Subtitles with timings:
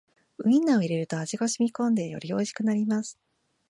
[0.43, 3.19] ウインナーを入れると味がしみこんでよりおいしくなります